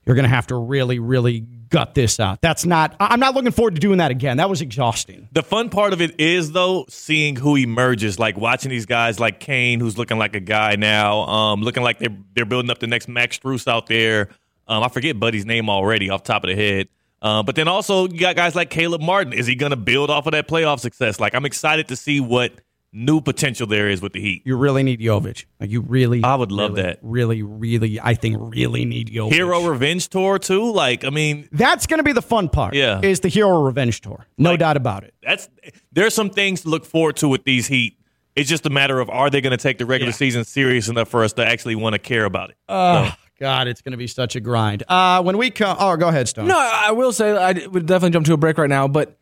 [0.08, 2.42] you're going to have to really, really gut this out.
[2.42, 2.96] That's not.
[3.00, 4.38] I'm not looking forward to doing that again.
[4.38, 5.28] That was exhausting.
[5.34, 9.42] The fun part of it is though seeing who emerges, like watching these guys like
[9.42, 12.88] Kane, who's looking like a guy now, um, looking like they're they're building up the
[12.88, 14.30] next Max Strus out there.
[14.68, 16.88] Um, I forget Buddy's name already off top of the head.
[17.22, 19.34] Uh, but then also you got guys like Caleb Martin.
[19.34, 21.20] Is he going to build off of that playoff success?
[21.20, 22.54] Like I'm excited to see what
[22.94, 24.42] new potential there is with the Heat.
[24.46, 25.46] You really need Jovic.
[25.60, 26.24] Like you really.
[26.24, 27.00] I would love really, that.
[27.02, 28.00] Really, really.
[28.02, 29.34] I think really need Jovic.
[29.34, 30.72] Herro Revenge Tour too.
[30.72, 32.74] Like I mean, That's going to be the fun part.
[32.74, 33.02] Yeah.
[33.02, 34.26] Is the Herro Revenge Tour.
[34.38, 35.14] No Like- doubt about it.
[35.22, 35.50] that's
[35.92, 37.98] there's some things to look forward to with these Heat.
[38.36, 40.16] It's just a matter of are they going to take the regular Yeah.
[40.18, 42.56] season serious enough for us to actually want to care about it.
[42.70, 44.84] Oh, God, it's going to be such a grind.
[44.88, 45.76] Uh, when we come.
[45.80, 46.48] Oh, go ahead, Stone.
[46.48, 49.10] No, I I will say I would definitely jump to a break right now, but
[49.10, 49.14] I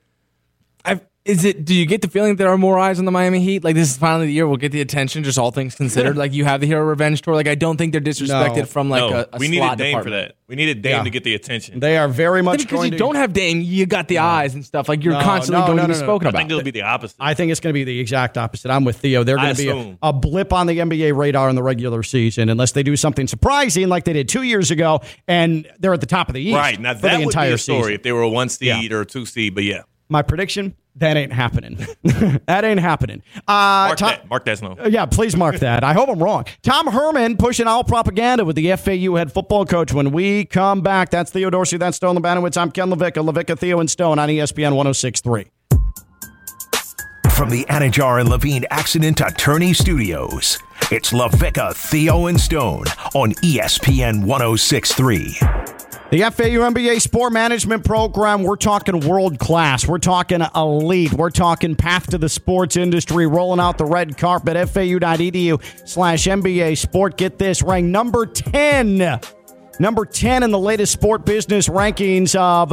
[1.25, 1.65] is it?
[1.65, 3.63] Do you get the feeling there are more eyes on the Miami Heat?
[3.63, 6.15] Like this is finally the year we'll get the attention, just all things considered.
[6.23, 7.33] like you have the Herro Revenge tour.
[7.33, 8.65] Like I don't think they're disrespected No.
[8.65, 10.35] from like no, a, a we slot needed Dame for that.
[10.47, 11.03] We needed Dame Yeah.
[11.03, 11.79] to get the attention.
[11.79, 12.97] They are very much because going you to.
[12.97, 14.87] don't have Dame, you got the eyes and stuff.
[14.87, 16.05] Like you're No, constantly no, going no, to be no, no.
[16.05, 17.17] spoken I think it'll be the opposite.
[17.19, 18.69] I think it's going to be the exact opposite.
[18.69, 19.23] I'm with Theo.
[19.23, 22.49] They're going to be a, a blip on the NBA radar in the regular season
[22.49, 26.05] unless they do something surprising like they did two years ago, and they're at the
[26.05, 27.93] top of the East right now, for that the would entire be a story season.
[27.95, 28.95] if they were a one seed Yeah.
[28.97, 29.55] or a two seed.
[29.55, 31.77] But yeah, My prediction: that ain't happening.
[32.03, 33.21] that ain't happening.
[33.47, 34.29] Uh, mark Tom- that.
[34.29, 34.77] Mark that snow.
[34.87, 35.83] Yeah, please mark that.
[35.83, 36.45] I hope I'm wrong.
[36.63, 39.93] Tom Herman pushing all propaganda with the FAU head football coach.
[39.93, 42.57] When we come back, that's Theo Dorsey, that's Stone Lebanowitz.
[42.57, 45.47] I'm Ken Levica, Levica, Theo, and Stone on ESPN 1063.
[47.35, 50.57] From the Anidjar and Levine Accident Attorney Studios,
[50.89, 55.74] it's LaVica, Theo, and Stone on ESPN 1063.
[56.15, 59.85] The FAU MBA Sport Management Program, we're talking world class.
[59.85, 61.11] We're talking elite.
[61.11, 64.55] We're talking path to the sports industry, rolling out the red carpet.
[64.69, 67.17] FAU.edu slash MBA Sport.
[67.17, 69.19] Get this, ranked number 10.
[69.77, 72.71] Number 10 in the latest sport business rankings of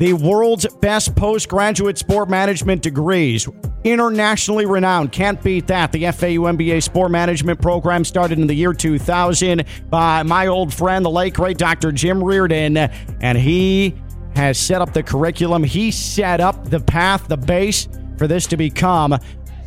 [0.00, 3.46] the world's best postgraduate sport management degrees.
[3.84, 5.12] Internationally renowned.
[5.12, 5.92] Can't beat that.
[5.92, 11.04] The FAU MBA Sport Management Program started in the year 2000 by my old friend,
[11.04, 11.92] the late great Dr.
[11.92, 13.94] Jim Riordan, and he
[14.34, 15.62] has set up the curriculum.
[15.62, 17.86] He set up the path, the base
[18.16, 19.18] for this to become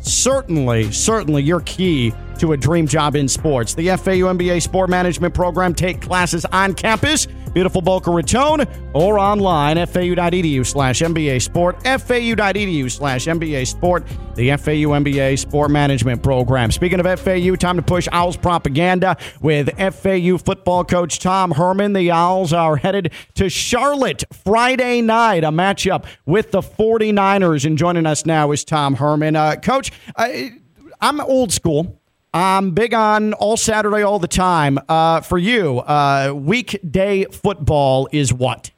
[0.02, 3.74] certainly, certainly your key to a dream job in sports.
[3.74, 9.76] The FAU MBA Sport Management Program take classes on campus, beautiful Boca Raton, or online,
[9.86, 16.70] fau.edu slash MBA Sport, fau.edu slash MBA Sport, the FAU MBA Sport Management Program.
[16.70, 21.92] Speaking of FAU, time to push Owls propaganda with FAU football coach Tom Herman.
[21.92, 27.64] The Owls are headed to Charlotte Friday night, a matchup with the 49ers.
[27.64, 29.36] And joining us now is Tom Herman.
[29.36, 30.52] Uh, coach, I,
[31.00, 32.00] I'm old school.
[32.34, 34.80] I'm big on all Saturday, all the time.
[34.88, 38.72] Uh, for you, uh, weekday football is what?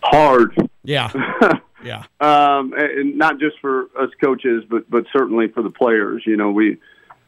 [0.00, 0.56] Hard.
[0.84, 1.10] Yeah.
[1.84, 2.04] yeah.
[2.20, 6.22] Um, and not just for us coaches, but but certainly for the players.
[6.24, 6.78] You know, we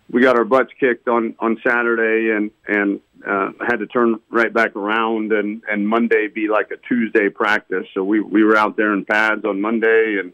[0.08, 4.52] we got our butts kicked on on Saturday, and and uh, had to turn right
[4.54, 7.86] back around, and and Monday be like a Tuesday practice.
[7.92, 10.32] So we we were out there in pads on Monday, and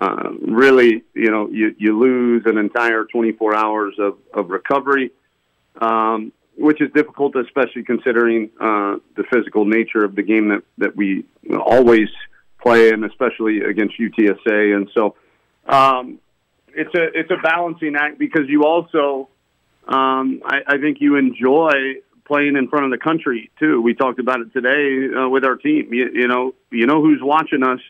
[0.00, 5.10] uh, really, you know, you you lose an entire 24 hours of of recovery.
[5.80, 10.96] Um, which is difficult, especially considering uh, the physical nature of the game that, that
[10.96, 12.08] we always
[12.60, 14.74] play, and especially against UTSA.
[14.74, 15.14] And so,
[15.66, 16.18] um,
[16.74, 19.28] it's a it's a balancing act because you also,
[19.86, 23.80] um, I, I think you enjoy playing in front of the country too.
[23.80, 25.94] We talked about it today uh, with our team.
[25.94, 27.80] You, you know, you know who's watching us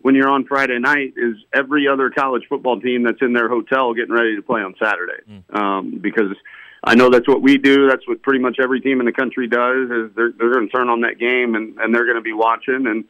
[0.00, 3.94] when you're on Friday night is every other college football team that's in their hotel
[3.94, 6.34] getting ready to play on Saturday, um, because
[6.84, 7.88] I know that's what we do.
[7.88, 9.90] That's what pretty much every team in the country does.
[9.90, 12.32] Is they're they're going to turn on that game and and they're going to be
[12.32, 13.04] watching, and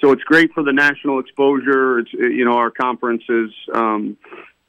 [0.00, 2.00] so it's great for the national exposure.
[2.00, 4.16] It's you know our conference is um,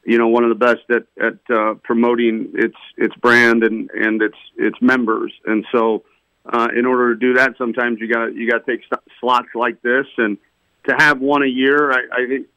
[0.05, 4.21] you know one of the best at at uh, promoting its its brand and and
[4.21, 6.03] its its members, and so
[6.45, 8.85] uh, in order to do that, sometimes you got you got to take
[9.19, 10.37] slots like this, and
[10.87, 12.47] to have one a year, I, I think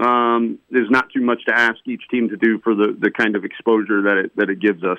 [0.00, 3.36] um, there's not too much to ask each team to do for the the kind
[3.36, 4.98] of exposure that it that it gives us.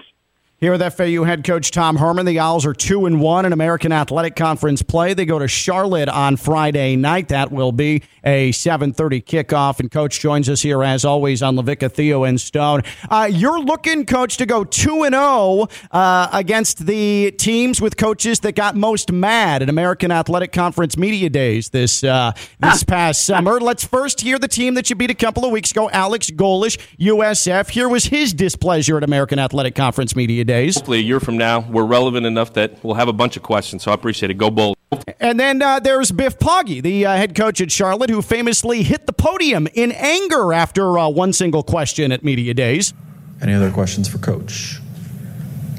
[0.66, 3.92] Here with FAU head coach Tom Herman, the Owls are two and one in American
[3.92, 5.14] Athletic Conference play.
[5.14, 7.28] They go to Charlotte on Friday night.
[7.28, 9.80] That will be a 7:30 kickoff.
[9.80, 12.82] And coach joins us here as always on LaVicka, Theo, and Stone.
[13.12, 18.40] Uh, you're looking, coach, to go two and zero uh, against the teams with coaches
[18.40, 23.60] that got most mad at American Athletic Conference media days this uh, this past summer.
[23.60, 26.80] Let's first hear the team that you beat a couple of weeks ago, Alex Golesh,
[27.00, 27.70] USF.
[27.70, 30.76] Here was his displeasure at American Athletic Conference media days.
[30.76, 33.84] Hopefully, a year from now, we're relevant enough that we'll have a bunch of questions.
[33.84, 34.36] So I appreciate it.
[34.36, 34.76] Go Bulls.
[35.20, 39.06] And then uh, there's Biff Poggi, the uh, head coach at Charlotte, who famously hit
[39.06, 42.94] the podium in anger after uh, one single question at media days.
[43.42, 44.80] Any other questions for Coach?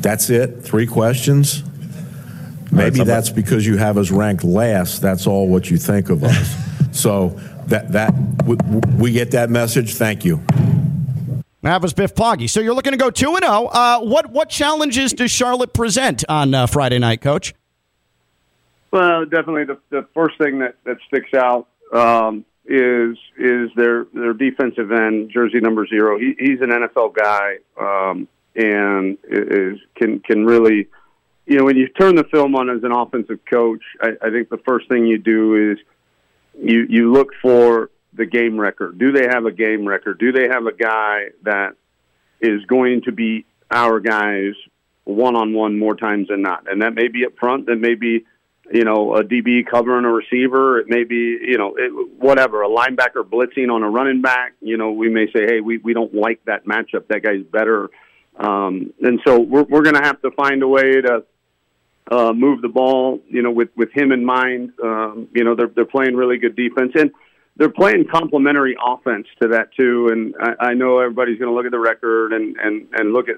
[0.03, 0.63] That's it?
[0.63, 1.63] Three questions?
[2.71, 5.01] Maybe that's because you have us ranked last.
[5.01, 6.55] That's all what you think of us.
[6.93, 7.31] so
[7.69, 8.13] that that
[8.45, 8.57] we,
[8.99, 9.95] we get that message.
[9.95, 10.43] Thank you.
[11.67, 12.49] Was Biff Poggi.
[12.49, 13.67] So you're looking to go two and zero.
[13.67, 17.55] Uh, What what challenges does Charlotte present on uh, Friday night, Coach?
[18.93, 24.33] Well, definitely the, the first thing that, that sticks out um, is is their their
[24.33, 26.19] defensive end, jersey number zero.
[26.19, 30.87] He, he's an NFL guy um, and is can can really,
[31.47, 34.49] you know, when you turn the film on as an offensive coach, I, I think
[34.49, 35.79] the first thing you do is
[36.63, 38.93] you you look for the game wrecker.
[38.93, 40.15] Do they have a game wrecker?
[40.15, 41.75] Do they have a guy that
[42.41, 44.55] is going to beat our guys
[45.05, 46.71] one on one more times than not?
[46.71, 47.67] And that may be up front.
[47.67, 48.25] That may be
[48.73, 50.79] you know, a DB covering a receiver.
[50.81, 54.55] It may be, you know, it, whatever, a linebacker blitzing on a running back.
[54.61, 57.07] You know, we may say, hey, we, we don't like that matchup.
[57.09, 57.91] That guy's better.
[58.37, 61.25] Um, and so we're, we're going to have to find a way to
[62.11, 64.73] uh, move the ball, you know, with, with him in mind.
[64.83, 66.93] Um, you know, they're, they're playing really good defense.
[66.95, 67.13] And
[67.57, 70.09] they're playing complementary offense to that, too.
[70.13, 73.29] And I, I know everybody's going to look at the record and, and, and look
[73.29, 73.37] at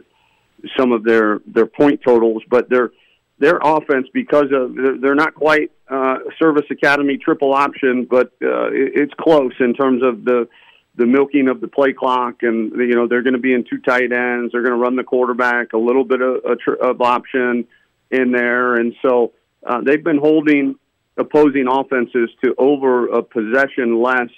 [0.77, 2.91] some of their, their point totals, but they're,
[3.39, 9.15] their offense because of they're not quite uh, service academy triple option, but uh, it's
[9.15, 10.49] close in terms of the
[10.97, 13.79] the milking of the play clock, and you know they're going to be in two
[13.79, 14.53] tight ends.
[14.53, 16.43] They're going to run the quarterback a little bit of,
[16.83, 17.67] of option
[18.11, 19.33] in there, and so
[19.65, 20.75] uh, they've been holding
[21.19, 24.31] opposing offenses to over a possession less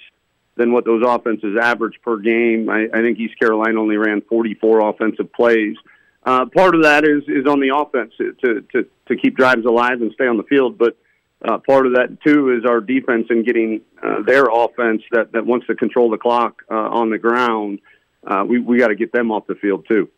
[0.55, 2.69] than what those offenses average per game.
[2.69, 5.77] I, I think East Carolina only ran 44 offensive plays.
[6.23, 10.01] Uh, part of that is is on the offense to to to keep drives alive
[10.01, 10.95] and stay on the field, but
[11.43, 15.45] uh, part of that too is our defense and getting uh, their offense that that
[15.45, 17.79] wants to control the clock uh, on the ground.
[18.25, 20.09] Uh, we we got to get them off the field too.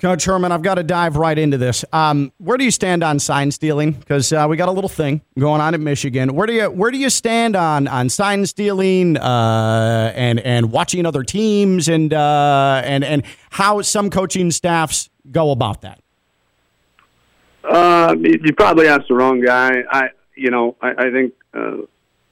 [0.00, 1.84] Coach Herman, I've got to dive right into this.
[1.92, 3.92] Um, where do you stand on sign stealing?
[3.92, 6.34] Because uh, we got a little thing going on at Michigan.
[6.34, 11.04] Where do you where do you stand on on sign stealing uh, and and watching
[11.04, 16.00] other teams and uh, and and how some coaching staffs go about that?
[17.62, 19.82] Uh, you probably asked the wrong guy.
[19.92, 21.76] I, you know, I, I think uh,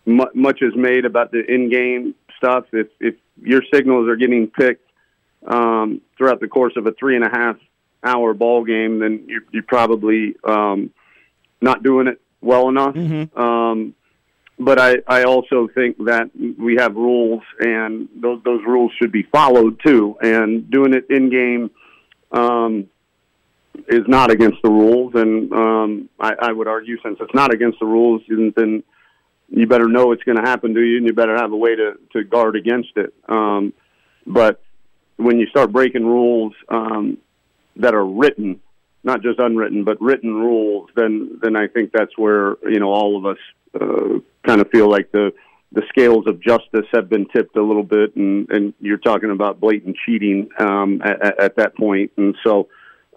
[0.06, 2.64] much is made about the in-game stuff.
[2.72, 4.90] If if your signals are getting picked
[5.46, 7.56] um, throughout the course of a three and a half
[8.02, 10.90] hour ball game, then you're, you're probably um,
[11.60, 12.94] not doing it well enough.
[13.36, 13.94] Um,
[14.60, 19.22] but I, I also think that we have rules, and those those rules should be
[19.22, 20.16] followed too.
[20.20, 21.70] And doing it in game
[22.32, 22.88] um,
[23.86, 25.14] is not against the rules.
[25.14, 28.82] And um, I, I would argue, since it's not against the rules, then then
[29.48, 31.76] you better know it's going to happen to you, and you better have a way
[31.76, 33.14] to to guard against it.
[33.28, 33.72] Um,
[34.26, 34.60] but
[35.16, 37.18] when you start breaking rules um,
[37.78, 38.60] that are written,
[39.02, 43.16] not just unwritten, but written rules, then then I think that's where you know all
[43.16, 43.38] of us
[43.80, 45.32] uh, kind of feel like the
[45.72, 49.60] the scales of justice have been tipped a little bit, and and you're talking about
[49.60, 52.68] blatant cheating um, at, at that point, and so.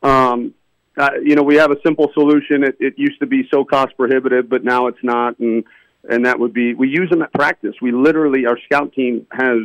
[0.03, 0.55] Um,
[0.97, 2.65] uh, you know, we have a simple solution.
[2.65, 5.63] It, it used to be so cost prohibitive, but now it's not, and
[6.09, 7.75] and that would be we use them at practice.
[7.81, 9.59] We literally, our scout team has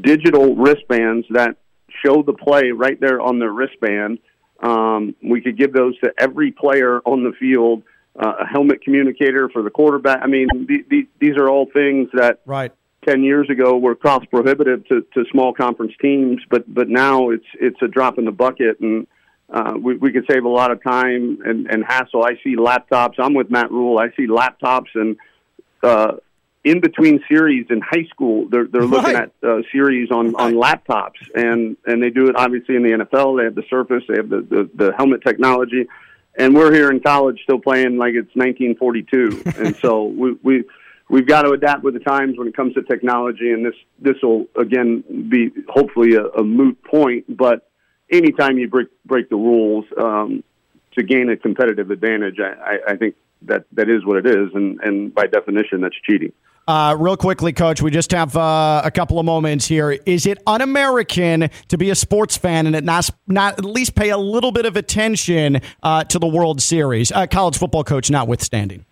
[0.00, 1.56] digital wristbands that
[2.04, 4.18] show the play right there on their wristband.
[4.62, 7.82] Um, we could give those to every player on the field,
[8.16, 10.20] uh, a helmet communicator for the quarterback.
[10.22, 12.72] I mean, the, the, these are all things that right.
[13.06, 17.46] 10 years ago were cost prohibitive to, to small conference teams, but, but now it's,
[17.60, 19.06] it's a drop in the bucket and,
[19.52, 22.24] uh, we, we could save a lot of time and, and hassle.
[22.24, 23.14] I see laptops.
[23.18, 23.98] I'm with Matt Rhule.
[23.98, 25.16] I see laptops and,
[25.82, 26.12] uh,
[26.64, 29.30] in between series in high school, they're they're looking Right.
[29.42, 33.38] at uh, series on on laptops, and and they do it obviously in the NFL.
[33.38, 35.88] They have the Surface, they have the the, the helmet technology,
[36.38, 40.64] and we're here in college still playing like it's 1942, and so we we
[41.10, 44.16] we've got to adapt with the times when it comes to technology, and this this
[44.22, 47.68] will again be hopefully a, a moot point, but
[48.10, 50.44] anytime you break break the rules um,
[50.96, 54.50] to gain a competitive advantage, I, I, I think that that is what it is,
[54.54, 56.32] and and by definition, that's cheating.
[56.66, 59.90] Uh, real quickly, Coach, we just have uh, a couple of moments here.
[60.06, 64.18] Is it un-American to be a sports fan and not not at least pay a
[64.18, 67.10] little bit of attention uh, to the World Series?
[67.10, 68.84] Uh, college football coach notwithstanding.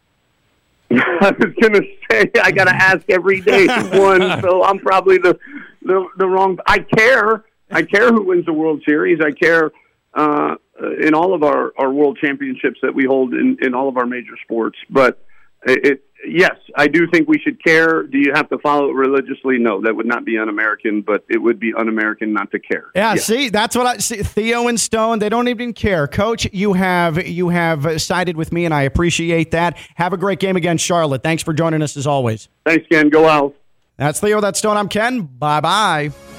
[0.90, 5.38] I was gonna say I gotta ask every day who won, so I'm probably the,
[5.82, 6.58] the the wrong.
[6.66, 7.44] I care.
[7.70, 9.20] I care who wins the World Series.
[9.20, 9.70] I care
[10.14, 10.56] uh,
[11.00, 14.06] in all of our, our World Championships that we hold in, in all of our
[14.06, 14.76] major sports.
[14.90, 15.24] But
[15.64, 18.02] it yes, I do think we should care.
[18.04, 19.58] Do you have to follow it religiously?
[19.58, 22.86] No, that would not be un-American, but it would be un-American not to care.
[22.94, 23.24] Yeah, Yes.
[23.24, 24.22] see, that's what I see.
[24.22, 26.06] Theo and Stone, they don't even care.
[26.06, 29.76] Coach, you have you have sided with me, and I appreciate that.
[29.96, 31.22] Have a great game against Charlotte.
[31.22, 32.48] Thanks for joining us as always.
[32.66, 33.08] Thanks, Ken.
[33.08, 33.54] Go out.
[33.96, 34.40] That's Theo.
[34.40, 34.76] That's Stone.
[34.76, 35.22] I'm Ken.
[35.22, 36.10] Bye bye.